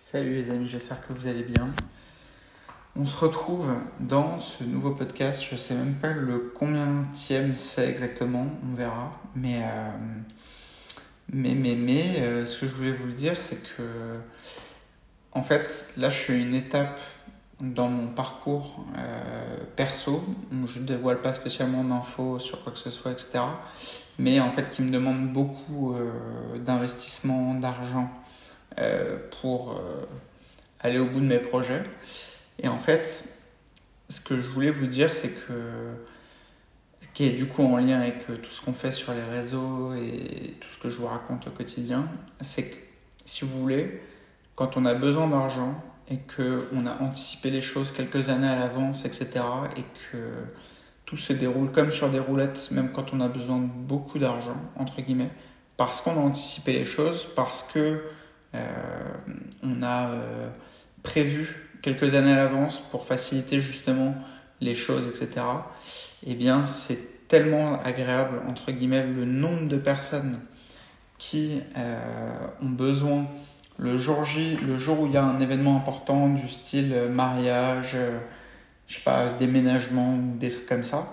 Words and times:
Salut 0.00 0.36
les 0.36 0.50
amis, 0.52 0.68
j'espère 0.68 1.04
que 1.04 1.12
vous 1.12 1.26
allez 1.26 1.42
bien. 1.42 1.68
On 2.94 3.04
se 3.04 3.16
retrouve 3.16 3.74
dans 3.98 4.40
ce 4.40 4.62
nouveau 4.62 4.92
podcast. 4.92 5.44
Je 5.50 5.56
sais 5.56 5.74
même 5.74 5.96
pas 5.96 6.12
le 6.12 6.52
combien 6.54 7.04
c'est 7.12 7.88
exactement, 7.88 8.46
on 8.62 8.76
verra. 8.76 9.20
Mais, 9.34 9.58
euh, 9.60 9.90
mais, 11.32 11.56
mais, 11.56 12.20
euh, 12.20 12.46
ce 12.46 12.60
que 12.60 12.68
je 12.68 12.76
voulais 12.76 12.92
vous 12.92 13.08
le 13.08 13.12
dire, 13.12 13.36
c'est 13.36 13.60
que 13.76 14.20
en 15.32 15.42
fait, 15.42 15.88
là, 15.96 16.10
je 16.10 16.16
suis 16.16 16.32
à 16.32 16.36
une 16.36 16.54
étape 16.54 17.00
dans 17.60 17.88
mon 17.88 18.06
parcours 18.06 18.84
euh, 18.96 19.64
perso. 19.74 20.24
Je 20.68 20.78
ne 20.78 20.86
dévoile 20.86 21.20
pas 21.20 21.32
spécialement 21.32 21.82
d'infos 21.82 22.38
sur 22.38 22.62
quoi 22.62 22.72
que 22.72 22.78
ce 22.78 22.90
soit, 22.90 23.10
etc. 23.10 23.40
Mais 24.16 24.38
en 24.38 24.52
fait, 24.52 24.70
qui 24.70 24.82
me 24.82 24.92
demande 24.92 25.32
beaucoup 25.32 25.96
d'investissement, 26.64 27.54
d'argent 27.54 28.08
pour 29.40 29.72
euh, 29.72 30.04
aller 30.80 30.98
au 30.98 31.06
bout 31.06 31.20
de 31.20 31.26
mes 31.26 31.38
projets. 31.38 31.82
Et 32.60 32.68
en 32.68 32.78
fait, 32.78 33.28
ce 34.08 34.20
que 34.20 34.40
je 34.40 34.48
voulais 34.48 34.70
vous 34.70 34.86
dire, 34.86 35.12
c'est 35.12 35.30
que, 35.30 35.52
ce 37.00 37.08
qui 37.14 37.26
est 37.26 37.32
du 37.32 37.46
coup 37.46 37.62
en 37.62 37.76
lien 37.76 38.00
avec 38.00 38.28
euh, 38.30 38.36
tout 38.36 38.50
ce 38.50 38.60
qu'on 38.60 38.72
fait 38.72 38.92
sur 38.92 39.12
les 39.12 39.22
réseaux 39.22 39.94
et 39.94 40.54
tout 40.60 40.68
ce 40.68 40.78
que 40.78 40.88
je 40.88 40.96
vous 40.96 41.06
raconte 41.06 41.46
au 41.46 41.50
quotidien, 41.50 42.08
c'est 42.40 42.70
que 42.70 42.76
si 43.24 43.44
vous 43.44 43.60
voulez, 43.60 44.00
quand 44.54 44.76
on 44.76 44.84
a 44.84 44.94
besoin 44.94 45.28
d'argent 45.28 45.80
et 46.10 46.18
qu'on 46.18 46.86
a 46.86 47.02
anticipé 47.02 47.50
les 47.50 47.60
choses 47.60 47.92
quelques 47.92 48.30
années 48.30 48.48
à 48.48 48.56
l'avance, 48.56 49.04
etc., 49.04 49.44
et 49.76 49.82
que 49.82 50.32
tout 51.04 51.16
se 51.16 51.32
déroule 51.32 51.70
comme 51.70 51.92
sur 51.92 52.08
des 52.08 52.18
roulettes, 52.18 52.70
même 52.70 52.90
quand 52.92 53.12
on 53.12 53.20
a 53.20 53.28
besoin 53.28 53.58
de 53.58 53.66
beaucoup 53.66 54.18
d'argent, 54.18 54.56
entre 54.76 55.02
guillemets, 55.02 55.30
parce 55.76 56.00
qu'on 56.00 56.12
a 56.12 56.20
anticipé 56.20 56.72
les 56.72 56.84
choses, 56.84 57.28
parce 57.36 57.62
que 57.62 57.78
euh, 57.78 57.98
on 58.54 59.82
a 59.82 60.10
euh, 60.10 60.48
prévu 61.02 61.70
quelques 61.82 62.14
années 62.14 62.32
à 62.32 62.36
l'avance 62.36 62.80
pour 62.90 63.06
faciliter 63.06 63.60
justement 63.60 64.14
les 64.60 64.74
choses, 64.74 65.08
etc. 65.08 65.46
Eh 66.26 66.34
bien, 66.34 66.66
c'est 66.66 67.28
tellement 67.28 67.80
agréable, 67.82 68.40
entre 68.48 68.72
guillemets, 68.72 69.06
le 69.06 69.24
nombre 69.24 69.68
de 69.68 69.76
personnes 69.76 70.40
qui 71.18 71.60
euh, 71.76 72.46
ont 72.62 72.70
besoin 72.70 73.26
le 73.78 73.98
jour 73.98 74.24
J, 74.24 74.58
le 74.66 74.76
jour 74.76 75.00
où 75.00 75.06
il 75.06 75.12
y 75.12 75.16
a 75.16 75.24
un 75.24 75.38
événement 75.38 75.76
important 75.76 76.28
du 76.28 76.48
style 76.48 76.94
mariage, 77.10 77.96
je 78.88 78.94
sais 78.94 79.02
pas, 79.02 79.30
déménagement 79.30 80.16
des 80.16 80.50
trucs 80.50 80.66
comme 80.66 80.82
ça. 80.82 81.06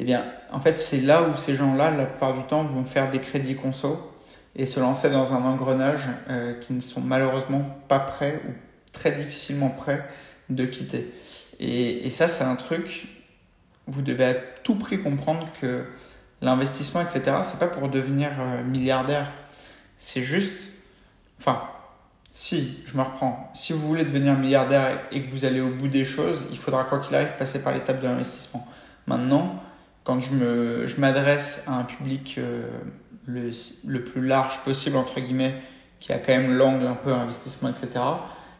Eh 0.00 0.04
bien, 0.04 0.24
en 0.50 0.58
fait, 0.58 0.76
c'est 0.76 1.00
là 1.02 1.28
où 1.28 1.36
ces 1.36 1.54
gens-là, 1.54 1.92
la 1.92 2.06
plupart 2.06 2.34
du 2.34 2.42
temps, 2.44 2.64
vont 2.64 2.84
faire 2.84 3.12
des 3.12 3.20
crédits 3.20 3.54
conso 3.54 4.13
et 4.56 4.66
se 4.66 4.80
lancer 4.80 5.10
dans 5.10 5.34
un 5.34 5.42
engrenage 5.42 6.08
euh, 6.28 6.54
qui 6.54 6.72
ne 6.72 6.80
sont 6.80 7.00
malheureusement 7.00 7.64
pas 7.88 7.98
prêts 7.98 8.40
ou 8.48 8.52
très 8.92 9.12
difficilement 9.12 9.70
prêts 9.70 10.08
de 10.50 10.64
quitter. 10.64 11.12
Et, 11.58 12.06
et 12.06 12.10
ça, 12.10 12.28
c'est 12.28 12.44
un 12.44 12.56
truc, 12.56 13.08
vous 13.86 14.02
devez 14.02 14.24
à 14.24 14.34
tout 14.34 14.76
prix 14.76 15.02
comprendre 15.02 15.48
que 15.60 15.84
l'investissement, 16.42 17.00
etc., 17.00 17.38
c'est 17.42 17.58
pas 17.58 17.68
pour 17.68 17.88
devenir 17.88 18.30
euh, 18.38 18.62
milliardaire. 18.64 19.32
C'est 19.96 20.22
juste, 20.22 20.72
enfin, 21.38 21.62
si, 22.30 22.82
je 22.86 22.96
me 22.96 23.02
reprends, 23.02 23.50
si 23.54 23.72
vous 23.72 23.80
voulez 23.80 24.04
devenir 24.04 24.36
milliardaire 24.36 25.00
et 25.12 25.24
que 25.24 25.30
vous 25.30 25.44
allez 25.44 25.60
au 25.60 25.70
bout 25.70 25.88
des 25.88 26.04
choses, 26.04 26.44
il 26.50 26.58
faudra 26.58 26.84
quoi 26.84 26.98
qu'il 26.98 27.14
arrive 27.14 27.32
passer 27.38 27.62
par 27.62 27.72
l'étape 27.72 28.00
de 28.00 28.06
l'investissement. 28.06 28.66
Maintenant, 29.06 29.62
quand 30.04 30.20
je 30.20 31.00
m'adresse 31.00 31.62
je 31.64 31.70
à 31.70 31.76
un 31.76 31.84
public 31.84 32.36
euh, 32.38 32.68
le, 33.26 33.50
le, 33.86 34.04
plus 34.04 34.26
large 34.26 34.62
possible, 34.64 34.96
entre 34.96 35.20
guillemets, 35.20 35.54
qui 36.00 36.12
a 36.12 36.18
quand 36.18 36.32
même 36.32 36.56
l'angle 36.56 36.86
un 36.86 36.94
peu 36.94 37.12
investissement, 37.12 37.68
etc. 37.68 37.88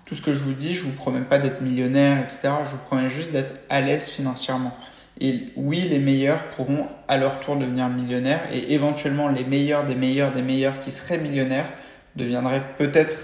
Tout 0.07 0.15
ce 0.15 0.23
que 0.23 0.33
je 0.33 0.39
vous 0.39 0.53
dis, 0.53 0.75
je 0.75 0.85
vous 0.85 0.93
promets 0.93 1.21
pas 1.21 1.39
d'être 1.39 1.61
millionnaire, 1.61 2.23
etc. 2.23 2.51
Je 2.67 2.71
vous 2.73 2.83
promets 2.87 3.09
juste 3.09 3.33
d'être 3.33 3.61
à 3.69 3.81
l'aise 3.81 4.07
financièrement. 4.09 4.77
Et 5.21 5.53
oui, 5.57 5.81
les 5.89 5.99
meilleurs 5.99 6.43
pourront 6.57 6.87
à 7.07 7.17
leur 7.17 7.41
tour 7.41 7.57
devenir 7.57 7.89
millionnaires 7.89 8.41
et 8.53 8.75
éventuellement 8.75 9.29
les 9.29 9.45
meilleurs 9.45 9.85
des 9.85 9.95
meilleurs 9.95 10.33
des 10.33 10.43
meilleurs 10.43 10.81
qui 10.81 10.91
seraient 10.91 11.19
millionnaires 11.19 11.69
deviendraient 12.17 12.65
peut-être 12.79 13.15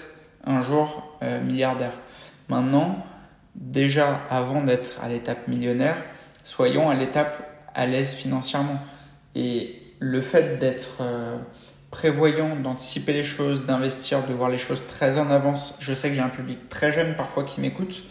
un 0.45 0.63
jour 0.63 1.19
euh, 1.23 1.41
milliardaires. 1.41 1.95
Maintenant, 2.49 3.05
déjà 3.55 4.21
avant 4.31 4.63
d'être 4.63 5.01
à 5.03 5.09
l'étape 5.09 5.49
millionnaire, 5.49 5.97
soyons 6.45 6.89
à 6.91 6.95
l'étape 6.95 7.51
à 7.75 7.87
l'aise 7.87 8.13
financièrement. 8.13 8.81
Et 9.35 9.80
le 10.01 10.21
fait 10.23 10.59
d'être 10.59 10.99
euh, 11.03 11.37
prévoyant, 11.91 12.57
d'anticiper 12.57 13.13
les 13.13 13.23
choses, 13.23 13.67
d'investir, 13.67 14.27
de 14.27 14.33
voir 14.33 14.51
les 14.51 14.59
choses 14.59 14.83
très 14.89 15.19
en 15.19 15.31
avance, 15.31 15.77
je 15.79 15.93
sais 15.95 16.09
que 16.09 16.15
j'ai 16.15 16.21
un 16.21 16.31
public 16.31 16.69
très 16.69 16.93
jeune 16.93 17.15
parfois 17.15 17.45
qui 17.45 17.61
m'écoute. 17.61 18.05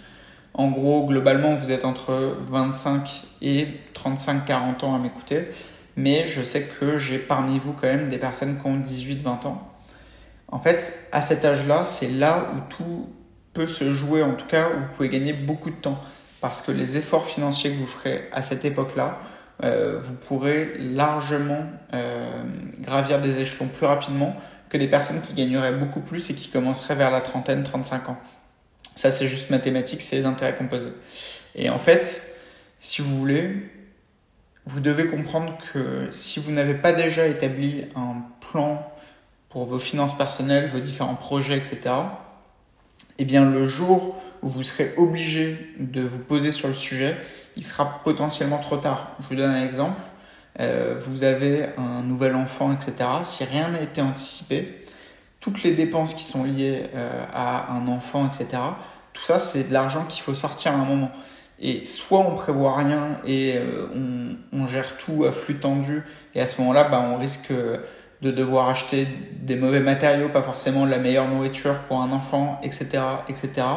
En 0.53 0.69
gros, 0.69 1.05
globalement, 1.07 1.55
vous 1.55 1.71
êtes 1.71 1.85
entre 1.85 2.37
25 2.49 3.25
et 3.41 3.67
35-40 3.95 4.85
ans 4.85 4.95
à 4.95 4.99
m'écouter. 4.99 5.47
Mais 5.95 6.27
je 6.27 6.41
sais 6.41 6.63
que 6.79 6.97
j'ai 6.97 7.17
parmi 7.17 7.59
vous 7.59 7.73
quand 7.73 7.87
même 7.87 8.09
des 8.09 8.17
personnes 8.17 8.59
qui 8.59 8.67
ont 8.67 8.79
18-20 8.79 9.47
ans. 9.47 9.67
En 10.47 10.59
fait, 10.59 11.07
à 11.11 11.21
cet 11.21 11.43
âge-là, 11.43 11.85
c'est 11.85 12.09
là 12.09 12.51
où 12.55 12.59
tout 12.69 13.09
peut 13.53 13.67
se 13.67 13.91
jouer, 13.93 14.23
en 14.23 14.33
tout 14.33 14.45
cas, 14.45 14.69
où 14.69 14.79
vous 14.79 14.87
pouvez 14.87 15.09
gagner 15.09 15.33
beaucoup 15.33 15.69
de 15.69 15.75
temps. 15.75 15.99
Parce 16.41 16.61
que 16.61 16.71
les 16.71 16.97
efforts 16.97 17.25
financiers 17.25 17.71
que 17.71 17.77
vous 17.77 17.87
ferez 17.87 18.29
à 18.31 18.41
cette 18.41 18.63
époque-là, 18.65 19.19
euh, 19.63 19.99
vous 20.01 20.13
pourrez 20.13 20.77
largement 20.77 21.65
euh, 21.93 22.43
gravir 22.79 23.19
des 23.19 23.39
échelons 23.39 23.67
plus 23.67 23.85
rapidement 23.85 24.35
que 24.69 24.77
des 24.77 24.87
personnes 24.87 25.21
qui 25.21 25.33
gagneraient 25.33 25.73
beaucoup 25.73 25.99
plus 25.99 26.29
et 26.29 26.33
qui 26.33 26.49
commenceraient 26.49 26.95
vers 26.95 27.11
la 27.11 27.21
trentaine, 27.21 27.63
35 27.63 28.09
ans. 28.09 28.17
Ça, 28.95 29.11
c'est 29.11 29.27
juste 29.27 29.49
mathématique, 29.49 30.01
c'est 30.01 30.15
les 30.15 30.25
intérêts 30.25 30.55
composés. 30.55 30.93
Et 31.55 31.69
en 31.69 31.79
fait, 31.79 32.21
si 32.79 33.01
vous 33.01 33.17
voulez, 33.17 33.69
vous 34.65 34.79
devez 34.79 35.07
comprendre 35.07 35.57
que 35.73 36.07
si 36.11 36.39
vous 36.39 36.51
n'avez 36.51 36.75
pas 36.75 36.93
déjà 36.93 37.27
établi 37.27 37.85
un 37.95 38.23
plan 38.51 38.85
pour 39.49 39.65
vos 39.65 39.79
finances 39.79 40.15
personnelles, 40.17 40.69
vos 40.69 40.79
différents 40.79 41.15
projets, 41.15 41.57
etc., 41.57 41.79
eh 43.17 43.25
bien, 43.25 43.49
le 43.49 43.67
jour 43.67 44.17
où 44.41 44.47
vous 44.47 44.63
serez 44.63 44.93
obligé 44.95 45.73
de 45.79 46.01
vous 46.01 46.19
poser 46.19 46.51
sur 46.51 46.67
le 46.67 46.73
sujet, 46.73 47.17
il 47.59 47.63
sera 47.63 47.99
potentiellement 48.05 48.59
trop 48.59 48.77
tard. 48.77 49.17
Je 49.19 49.27
vous 49.27 49.35
donne 49.35 49.51
un 49.51 49.65
exemple. 49.65 49.99
Euh, 50.61 50.95
vous 51.01 51.25
avez 51.25 51.65
un 51.77 52.03
nouvel 52.03 52.33
enfant, 52.33 52.73
etc. 52.73 53.09
Si 53.23 53.43
rien 53.43 53.67
n'a 53.67 53.81
été 53.81 54.01
anticipé, 54.01 54.85
toutes 55.41 55.63
les 55.63 55.71
dépenses 55.71 56.13
qui 56.13 56.23
sont 56.23 56.45
liées 56.45 56.83
euh, 56.95 57.25
à 57.33 57.73
un 57.73 57.85
enfant, 57.89 58.25
etc., 58.25 58.61
tout 59.11 59.23
ça, 59.23 59.39
c'est 59.39 59.67
de 59.67 59.73
l'argent 59.73 60.05
qu'il 60.05 60.23
faut 60.23 60.33
sortir 60.33 60.71
à 60.71 60.75
un 60.75 60.85
moment. 60.85 61.11
Et 61.59 61.83
soit 61.83 62.19
on 62.19 62.35
prévoit 62.35 62.77
rien 62.77 63.19
et 63.25 63.55
euh, 63.57 64.37
on, 64.53 64.67
gère 64.67 64.95
tout 64.95 65.25
à 65.25 65.33
flux 65.33 65.59
tendu, 65.59 66.03
et 66.35 66.39
à 66.39 66.45
ce 66.45 66.61
moment-là, 66.61 66.85
bah, 66.85 67.03
on 67.05 67.17
risque 67.17 67.51
de 68.21 68.31
devoir 68.31 68.69
acheter 68.69 69.05
des 69.41 69.57
mauvais 69.57 69.81
matériaux, 69.81 70.29
pas 70.29 70.43
forcément 70.43 70.85
la 70.85 70.97
meilleure 70.97 71.27
nourriture 71.27 71.79
pour 71.89 72.01
un 72.01 72.13
enfant, 72.13 72.61
etc., 72.63 72.87
etc. 73.27 73.67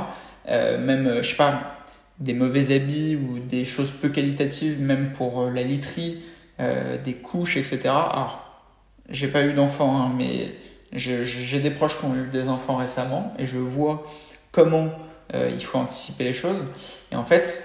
même, 0.47 1.17
je 1.21 1.29
sais 1.29 1.35
pas, 1.35 1.82
des 2.19 2.35
mauvais 2.35 2.75
habits 2.75 3.17
ou 3.17 3.39
des 3.39 3.65
choses 3.65 3.91
peu 3.91 4.09
qualitatives, 4.09 4.81
même 4.81 5.13
pour 5.13 5.43
euh, 5.43 5.51
la 5.51 5.63
literie, 5.63 6.23
euh, 6.61 6.97
des 7.03 7.15
couches, 7.15 7.57
etc. 7.57 7.81
Alors, 7.87 8.63
j'ai 9.09 9.29
pas 9.29 9.45
eu 9.45 9.53
d'enfants, 9.53 9.97
hein, 9.97 10.13
mais 10.17 10.55
j'ai 10.93 11.61
des 11.61 11.71
proches 11.71 11.99
qui 11.99 12.05
ont 12.05 12.15
eu 12.15 12.29
des 12.29 12.49
enfants 12.49 12.77
récemment 12.77 13.35
et 13.39 13.47
je 13.47 13.59
vois 13.59 14.07
comment 14.51 14.91
euh, 15.35 15.51
il 15.53 15.65
faut 15.65 15.79
anticiper 15.79 16.25
les 16.25 16.33
choses. 16.33 16.65
Et 17.11 17.17
en 17.17 17.25
fait, 17.25 17.65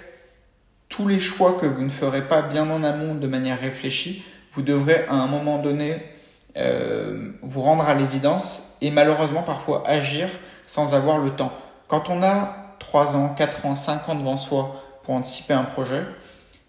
tous 0.89 1.07
les 1.07 1.19
choix 1.19 1.57
que 1.59 1.65
vous 1.65 1.83
ne 1.83 1.89
ferez 1.89 2.27
pas 2.27 2.41
bien 2.41 2.69
en 2.69 2.83
amont 2.83 3.15
de 3.15 3.27
manière 3.27 3.59
réfléchie, 3.59 4.23
vous 4.53 4.61
devrez 4.61 5.05
à 5.09 5.13
un 5.13 5.27
moment 5.27 5.59
donné 5.59 5.97
euh, 6.57 7.31
vous 7.41 7.61
rendre 7.61 7.83
à 7.83 7.93
l'évidence 7.93 8.77
et 8.81 8.89
malheureusement 8.89 9.43
parfois 9.43 9.87
agir 9.87 10.29
sans 10.65 10.95
avoir 10.95 11.19
le 11.19 11.31
temps. 11.31 11.51
Quand 11.87 12.09
on 12.09 12.23
a 12.23 12.66
3 12.79 13.15
ans, 13.15 13.29
4 13.29 13.65
ans, 13.65 13.75
5 13.75 14.09
ans 14.09 14.15
devant 14.15 14.37
soi 14.37 14.73
pour 15.03 15.15
anticiper 15.15 15.53
un 15.53 15.63
projet, 15.63 16.03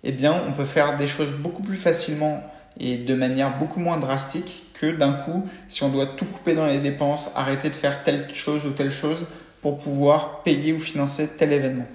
eh 0.05 0.13
bien, 0.13 0.43
on 0.47 0.53
peut 0.53 0.65
faire 0.65 0.97
des 0.97 1.07
choses 1.07 1.33
beaucoup 1.33 1.63
plus 1.63 1.77
facilement 1.77 2.43
et 2.79 2.97
de 2.97 3.15
manière 3.15 3.59
beaucoup 3.59 3.81
moins 3.81 3.97
drastique 3.97 4.67
que 4.75 4.87
d'un 4.87 5.13
coup, 5.13 5.49
si 5.67 5.83
on 5.83 5.89
doit 5.89 6.07
tout 6.07 6.25
couper 6.25 6.55
dans 6.55 6.67
les 6.67 6.79
dépenses, 6.79 7.31
arrêter 7.35 7.71
de 7.71 7.75
faire 7.75 8.05
telle 8.05 8.33
chose 8.35 8.65
ou 8.67 8.71
telle 8.71 8.93
chose 8.93 9.27
pour 9.63 9.79
pouvoir 9.79 10.43
payer 10.43 10.73
ou 10.73 10.79
financer 10.79 11.29
tel 11.29 11.53
événement. 11.53 11.87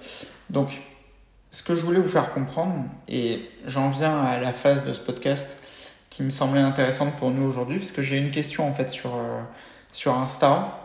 Donc, 0.49 0.81
ce 1.49 1.63
que 1.63 1.75
je 1.75 1.81
voulais 1.81 1.99
vous 1.99 2.09
faire 2.09 2.29
comprendre, 2.29 2.85
et 3.07 3.49
j'en 3.67 3.89
viens 3.89 4.21
à 4.21 4.39
la 4.39 4.51
phase 4.51 4.83
de 4.83 4.91
ce 4.91 4.99
podcast 4.99 5.63
qui 6.09 6.23
me 6.23 6.29
semblait 6.29 6.61
intéressante 6.61 7.15
pour 7.15 7.31
nous 7.31 7.47
aujourd'hui, 7.47 7.77
parce 7.77 7.91
que 7.91 8.01
j'ai 8.01 8.17
une 8.17 8.31
question 8.31 8.67
en 8.67 8.73
fait 8.73 8.89
sur, 8.89 9.15
euh, 9.15 9.41
sur 9.91 10.17
Insta 10.17 10.79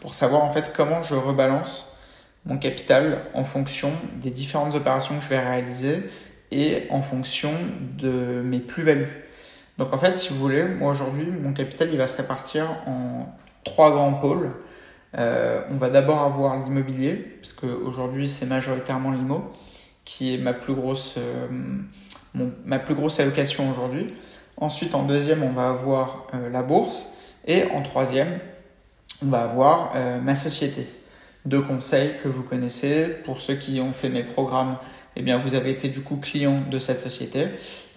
pour 0.00 0.14
savoir 0.14 0.44
en 0.44 0.52
fait 0.52 0.72
comment 0.74 1.02
je 1.02 1.14
rebalance 1.14 1.97
mon 2.46 2.56
capital 2.58 3.22
en 3.34 3.44
fonction 3.44 3.90
des 4.22 4.30
différentes 4.30 4.74
opérations 4.74 5.16
que 5.16 5.24
je 5.24 5.28
vais 5.28 5.40
réaliser 5.40 6.02
et 6.50 6.84
en 6.90 7.02
fonction 7.02 7.52
de 7.98 8.40
mes 8.42 8.60
plus-values. 8.60 9.26
Donc 9.76 9.92
en 9.92 9.98
fait, 9.98 10.16
si 10.16 10.30
vous 10.30 10.38
voulez, 10.38 10.64
moi 10.64 10.92
aujourd'hui, 10.92 11.26
mon 11.26 11.52
capital, 11.52 11.88
il 11.92 11.98
va 11.98 12.06
se 12.06 12.16
répartir 12.16 12.64
en 12.86 13.28
trois 13.64 13.90
grands 13.90 14.14
pôles. 14.14 14.50
on 15.14 15.76
va 15.76 15.88
d'abord 15.88 16.20
avoir 16.20 16.58
l'immobilier, 16.62 17.14
parce 17.40 17.52
qu'aujourd'hui 17.52 18.28
c'est 18.28 18.46
majoritairement 18.46 19.12
l'IMO, 19.12 19.52
qui 20.04 20.34
est 20.34 20.38
ma 20.38 20.52
plus 20.52 20.74
grosse, 20.74 21.18
ma 22.64 22.78
plus 22.78 22.94
grosse 22.94 23.20
allocation 23.20 23.70
aujourd'hui. 23.70 24.14
Ensuite, 24.56 24.94
en 24.94 25.04
deuxième, 25.04 25.42
on 25.42 25.52
va 25.52 25.68
avoir 25.68 26.26
la 26.50 26.62
bourse. 26.62 27.08
Et 27.46 27.64
en 27.70 27.82
troisième, 27.82 28.40
on 29.22 29.26
va 29.26 29.42
avoir 29.42 29.92
ma 30.22 30.34
société 30.34 30.86
de 31.44 31.58
conseils 31.58 32.14
que 32.22 32.28
vous 32.28 32.42
connaissez. 32.42 33.08
Pour 33.24 33.40
ceux 33.40 33.54
qui 33.54 33.80
ont 33.80 33.92
fait 33.92 34.08
mes 34.08 34.24
programmes, 34.24 34.76
eh 35.16 35.22
bien, 35.22 35.38
vous 35.38 35.54
avez 35.54 35.70
été 35.70 35.88
du 35.88 36.02
coup 36.02 36.16
client 36.16 36.62
de 36.70 36.78
cette 36.78 37.00
société. 37.00 37.48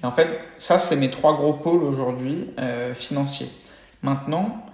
Et 0.02 0.06
en 0.06 0.12
fait, 0.12 0.28
ça, 0.58 0.78
c'est 0.78 0.96
mes 0.96 1.12
trois 1.12 1.36
gros 1.36 1.54
pôles 1.54 1.84
aujourd'hui 1.84 2.50
euh, 2.60 2.94
financiers. 2.94 3.50
Maintenant, 4.02 4.66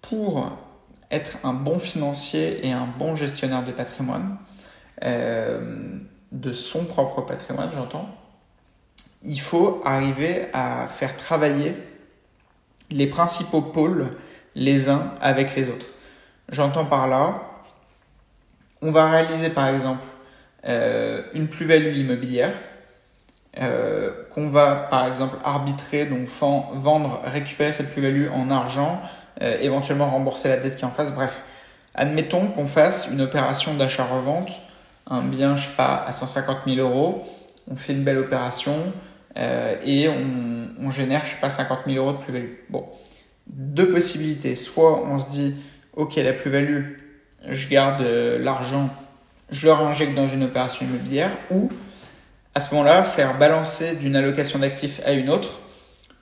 pour 0.00 0.50
être 1.10 1.38
un 1.44 1.52
bon 1.52 1.78
financier 1.78 2.66
et 2.66 2.72
un 2.72 2.86
bon 2.98 3.16
gestionnaire 3.16 3.64
de 3.64 3.72
patrimoine, 3.72 4.36
euh, 5.04 5.98
de 6.32 6.52
son 6.52 6.84
propre 6.84 7.22
patrimoine, 7.22 7.70
j'entends, 7.74 8.08
il 9.22 9.40
faut 9.40 9.80
arriver 9.84 10.46
à 10.52 10.86
faire 10.86 11.16
travailler 11.16 11.74
les 12.90 13.06
principaux 13.06 13.60
pôles 13.60 14.10
les 14.54 14.88
uns 14.88 15.14
avec 15.20 15.54
les 15.54 15.68
autres. 15.68 15.86
J'entends 16.48 16.84
par 16.84 17.06
là 17.06 17.49
on 18.82 18.90
va 18.90 19.10
réaliser 19.10 19.50
par 19.50 19.68
exemple 19.68 20.04
euh, 20.66 21.22
une 21.32 21.48
plus-value 21.48 21.96
immobilière 21.96 22.52
euh, 23.58 24.10
qu'on 24.32 24.50
va 24.50 24.74
par 24.90 25.06
exemple 25.06 25.38
arbitrer, 25.44 26.04
donc 26.06 26.28
vendre, 26.28 27.22
récupérer 27.24 27.72
cette 27.72 27.92
plus-value 27.92 28.28
en 28.32 28.50
argent, 28.50 29.00
euh, 29.42 29.56
éventuellement 29.60 30.10
rembourser 30.10 30.48
la 30.48 30.58
dette 30.58 30.76
qui 30.76 30.84
en 30.84 30.90
face. 30.90 31.12
Bref, 31.12 31.42
admettons 31.94 32.46
qu'on 32.48 32.66
fasse 32.66 33.08
une 33.10 33.20
opération 33.22 33.74
d'achat-revente, 33.74 34.50
un 35.08 35.22
bien, 35.22 35.56
je 35.56 35.68
sais 35.68 35.76
pas, 35.76 35.96
à 36.06 36.12
150 36.12 36.58
000 36.66 36.78
euros, 36.78 37.26
on 37.70 37.76
fait 37.76 37.92
une 37.92 38.04
belle 38.04 38.18
opération 38.18 38.76
et 39.84 40.08
on, 40.08 40.86
on, 40.86 40.90
génère, 40.90 41.24
je 41.24 41.30
sais 41.30 41.40
pas, 41.40 41.50
50 41.50 41.80
000 41.86 42.04
euros 42.04 42.18
de 42.18 42.22
plus-value. 42.22 42.52
Bon, 42.68 42.84
deux 43.46 43.90
possibilités. 43.90 44.54
Soit 44.54 45.04
on 45.06 45.18
se 45.18 45.30
dit, 45.30 45.56
ok, 45.94 46.16
la 46.16 46.32
plus-value, 46.32 46.99
je 47.48 47.68
garde 47.68 48.02
euh, 48.02 48.38
l'argent, 48.38 48.90
je 49.50 49.66
le 49.66 49.72
réinjecte 49.72 50.14
dans 50.14 50.26
une 50.26 50.44
opération 50.44 50.84
immobilière 50.86 51.30
ou 51.50 51.70
à 52.54 52.60
ce 52.60 52.72
moment-là 52.74 53.02
faire 53.02 53.38
balancer 53.38 53.96
d'une 53.96 54.16
allocation 54.16 54.58
d'actifs 54.58 55.00
à 55.04 55.12
une 55.12 55.30
autre 55.30 55.60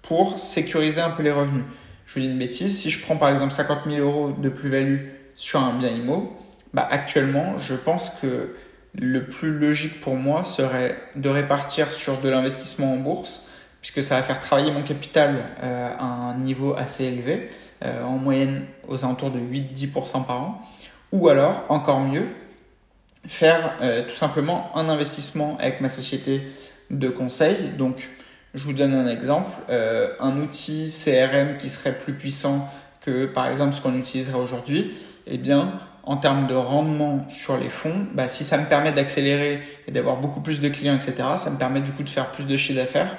pour 0.03 0.39
sécuriser 0.39 1.01
un 1.01 1.11
peu 1.11 1.23
les 1.23 1.33
revenus. 1.33 1.65
Je 2.07 2.15
vous 2.15 2.21
dis 2.21 2.27
une 2.27 2.39
bêtise, 2.39 2.79
si 2.79 2.91
je 2.91 3.03
prends 3.03 3.17
par 3.17 3.31
exemple 3.31 3.53
50 3.53 3.81
000 3.87 3.99
euros 3.99 4.31
de 4.31 4.49
plus-value 4.49 5.09
sur 5.37 5.61
un 5.61 5.75
bien 5.75 5.91
IMO, 5.91 6.37
bah 6.73 6.87
actuellement 6.91 7.59
je 7.59 7.75
pense 7.75 8.11
que 8.11 8.55
le 8.95 9.27
plus 9.27 9.59
logique 9.59 10.01
pour 10.01 10.17
moi 10.17 10.45
serait 10.45 10.97
de 11.17 11.29
répartir 11.29 11.93
sur 11.93 12.21
de 12.21 12.29
l'investissement 12.29 12.95
en 12.95 12.97
bourse 12.97 13.47
puisque 13.81 14.03
ça 14.03 14.17
va 14.17 14.23
faire 14.23 14.41
travailler 14.41 14.73
mon 14.73 14.83
capital 14.83 15.37
euh, 15.63 15.95
à 15.99 16.05
un 16.05 16.35
niveau 16.37 16.75
assez 16.77 17.05
élevé, 17.05 17.51
euh, 17.85 18.03
en 18.03 18.19
moyenne 18.19 18.65
aux 18.89 19.05
alentours 19.05 19.31
de 19.31 19.39
8-10% 19.39 20.27
par 20.27 20.43
an 20.43 20.63
ou 21.13 21.29
alors, 21.29 21.65
encore 21.69 22.01
mieux, 22.01 22.27
faire 23.27 23.75
euh, 23.83 24.03
tout 24.09 24.15
simplement 24.15 24.71
un 24.75 24.89
investissement 24.89 25.57
avec 25.59 25.81
ma 25.81 25.89
société 25.89 26.43
de 26.91 27.09
conseil. 27.09 27.57
Donc, 27.77 28.09
je 28.55 28.65
vous 28.65 28.73
donne 28.73 28.95
un 28.95 29.07
exemple, 29.07 29.51
euh, 29.71 30.09
un 30.21 30.39
outil 30.39 30.93
CRM 30.93 31.57
qui 31.59 31.69
serait 31.69 31.93
plus 31.93 32.15
puissant 32.15 32.69
que 33.01 33.27
par 33.27 33.49
exemple 33.49 33.75
ce 33.75 33.81
qu'on 33.81 33.95
utiliserait 33.95 34.39
aujourd'hui, 34.39 34.95
eh 35.27 35.39
bien, 35.39 35.81
en 36.03 36.17
termes 36.17 36.47
de 36.47 36.55
rendement 36.55 37.29
sur 37.29 37.59
les 37.59 37.69
fonds, 37.69 38.07
bah, 38.15 38.29
si 38.29 38.43
ça 38.43 38.57
me 38.57 38.65
permet 38.67 38.93
d'accélérer 38.93 39.61
et 39.87 39.91
d'avoir 39.91 40.17
beaucoup 40.17 40.41
plus 40.41 40.61
de 40.61 40.69
clients, 40.69 40.97
etc., 40.97 41.15
ça 41.37 41.51
me 41.51 41.59
permet 41.59 41.81
du 41.81 41.93
coup 41.93 42.03
de 42.03 42.09
faire 42.09 42.31
plus 42.31 42.45
de 42.45 42.57
chiffre 42.57 42.79
d'affaires. 42.79 43.17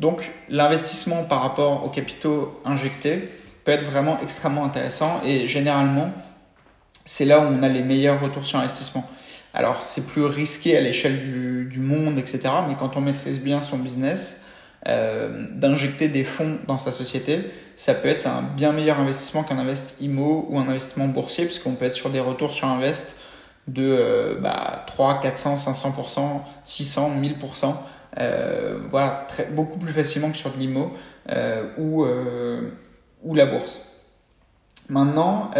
Donc, 0.00 0.32
l'investissement 0.48 1.22
par 1.22 1.42
rapport 1.42 1.84
aux 1.84 1.88
capitaux 1.88 2.60
injectés 2.64 3.28
peut 3.64 3.70
être 3.70 3.84
vraiment 3.84 4.18
extrêmement 4.22 4.64
intéressant 4.64 5.20
et 5.24 5.46
généralement, 5.46 6.10
c'est 7.04 7.24
là 7.24 7.40
où 7.40 7.44
on 7.44 7.62
a 7.62 7.68
les 7.68 7.82
meilleurs 7.82 8.20
retours 8.20 8.44
sur 8.44 8.58
investissement. 8.58 9.04
Alors, 9.54 9.84
c'est 9.84 10.06
plus 10.06 10.24
risqué 10.24 10.76
à 10.76 10.80
l'échelle 10.80 11.20
du, 11.20 11.64
du, 11.66 11.80
monde, 11.80 12.18
etc. 12.18 12.40
Mais 12.68 12.74
quand 12.74 12.96
on 12.96 13.00
maîtrise 13.00 13.40
bien 13.40 13.60
son 13.60 13.78
business, 13.78 14.40
euh, 14.88 15.46
d'injecter 15.52 16.08
des 16.08 16.24
fonds 16.24 16.58
dans 16.66 16.78
sa 16.78 16.90
société, 16.90 17.40
ça 17.76 17.94
peut 17.94 18.08
être 18.08 18.26
un 18.26 18.42
bien 18.42 18.72
meilleur 18.72 18.98
investissement 18.98 19.42
qu'un 19.42 19.58
invest 19.58 19.96
IMO 20.00 20.46
ou 20.48 20.58
un 20.58 20.68
investissement 20.68 21.08
boursier, 21.08 21.44
puisqu'on 21.44 21.74
peut 21.74 21.84
être 21.84 21.94
sur 21.94 22.10
des 22.10 22.20
retours 22.20 22.52
sur 22.52 22.68
invest 22.68 23.16
de 23.68 23.84
euh, 23.84 24.34
bah, 24.40 24.84
3, 24.86 25.20
400, 25.20 25.56
500%, 25.56 26.40
600, 26.64 27.12
1000%. 27.20 27.74
Euh, 28.20 28.78
voilà, 28.90 29.24
très, 29.28 29.46
beaucoup 29.46 29.78
plus 29.78 29.92
facilement 29.92 30.30
que 30.30 30.36
sur 30.36 30.52
de 30.52 30.58
l'IMO 30.58 30.92
euh, 31.30 31.68
ou, 31.78 32.04
euh, 32.04 32.70
ou 33.22 33.34
la 33.34 33.46
bourse. 33.46 33.86
Maintenant, 34.88 35.50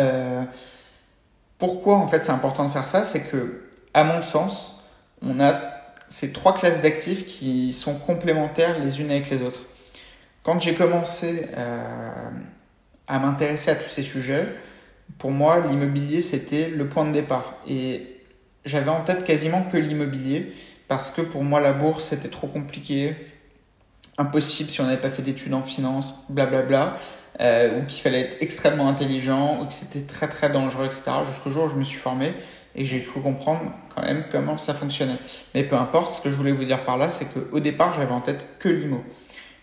pourquoi 1.63 1.99
en 1.99 2.09
fait 2.09 2.25
c'est 2.25 2.33
important 2.33 2.67
de 2.67 2.73
faire 2.73 2.89
ça 2.89 3.05
C'est 3.05 3.21
que, 3.21 3.63
à 3.95 4.03
mon 4.03 4.21
sens, 4.21 4.83
on 5.25 5.39
a 5.39 5.61
ces 6.09 6.33
trois 6.33 6.55
classes 6.55 6.81
d'actifs 6.81 7.25
qui 7.25 7.73
sont 7.73 7.95
complémentaires 7.95 8.81
les 8.81 9.01
unes 9.01 9.13
avec 9.13 9.31
les 9.31 9.43
autres. 9.43 9.61
Quand 10.43 10.59
j'ai 10.61 10.75
commencé 10.75 11.47
euh, 11.57 12.31
à 13.07 13.19
m'intéresser 13.21 13.71
à 13.71 13.77
tous 13.77 13.89
ces 13.89 14.03
sujets, 14.03 14.49
pour 15.19 15.31
moi, 15.31 15.65
l'immobilier, 15.65 16.21
c'était 16.21 16.69
le 16.69 16.89
point 16.89 17.05
de 17.05 17.13
départ. 17.13 17.55
Et 17.69 18.09
j'avais 18.65 18.91
en 18.91 19.03
tête 19.03 19.23
quasiment 19.23 19.63
que 19.63 19.77
l'immobilier, 19.77 20.53
parce 20.89 21.13
que 21.13 21.23
pour 21.23 21.45
moi, 21.45 21.61
la 21.61 21.75
bourse, 21.75 22.07
c'était 22.07 22.27
trop 22.27 22.49
compliqué, 22.49 23.15
impossible 24.19 24.69
si 24.69 24.81
on 24.81 24.87
n'avait 24.87 25.01
pas 25.01 25.11
fait 25.11 25.23
d'études 25.23 25.55
en 25.55 25.63
finance, 25.63 26.25
blablabla. 26.29 26.67
Bla 26.67 26.87
bla 26.87 27.01
euh, 27.43 27.79
ou 27.79 27.87
qu'il 27.87 28.03
fallait 28.03 28.21
être 28.21 28.37
extrêmement 28.41 28.89
intelligent, 28.89 29.59
ou 29.61 29.67
que 29.67 29.73
c'était 29.73 30.03
très 30.03 30.29
très 30.29 30.51
dangereux, 30.51 30.87
etc. 30.87 31.03
Jusqu'au 31.29 31.51
jour 31.51 31.65
où 31.65 31.69
je 31.71 31.75
me 31.75 31.85
suis 31.85 31.99
formé 31.99 32.35
et 32.75 32.85
j'ai 32.85 33.03
cru 33.03 33.21
comprendre 33.21 33.73
quand 33.95 34.03
même 34.03 34.25
comment 34.31 34.59
ça 34.59 34.75
fonctionnait. 34.75 35.17
Mais 35.55 35.65
peu 35.65 35.77
importe, 35.77 36.13
ce 36.13 36.21
que 36.21 36.31
je 36.31 36.35
voulais 36.37 36.53
vous 36.53 36.65
dire 36.65 36.85
par 36.85 36.97
là, 36.97 37.11
c'est 37.11 37.27
qu'au 37.27 37.61
départ, 37.61 37.93
j'avais 37.93 38.13
en 38.13 38.21
tête 38.21 38.45
que 38.59 38.69
l'IMO. 38.69 39.03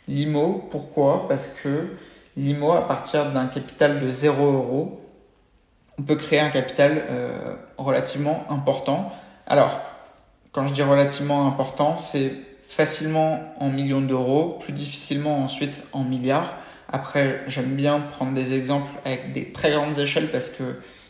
L'IMO, 0.07 0.67
pourquoi? 0.69 1.27
Parce 1.27 1.47
que 1.47 1.95
l'IMO, 2.37 2.71
à 2.71 2.87
partir 2.87 3.31
d'un 3.31 3.47
capital 3.47 3.99
de 4.01 4.11
0 4.11 4.45
euros, 4.45 5.01
on 5.97 6.03
peut 6.03 6.15
créer 6.15 6.39
un 6.39 6.49
capital 6.49 7.03
euh, 7.09 7.55
relativement 7.77 8.45
important. 8.49 9.11
Alors, 9.47 9.79
quand 10.51 10.67
je 10.67 10.73
dis 10.73 10.83
relativement 10.83 11.47
important, 11.47 11.97
c'est 11.97 12.31
facilement 12.61 13.53
en 13.59 13.69
millions 13.69 14.01
d'euros, 14.01 14.57
plus 14.61 14.73
difficilement 14.73 15.43
ensuite 15.43 15.83
en 15.91 16.03
milliards. 16.03 16.57
Après, 16.91 17.43
j'aime 17.47 17.75
bien 17.75 17.99
prendre 17.99 18.33
des 18.33 18.53
exemples 18.55 18.91
avec 19.05 19.31
des 19.31 19.51
très 19.51 19.71
grandes 19.71 19.97
échelles 19.99 20.31
parce 20.31 20.49
que 20.49 20.63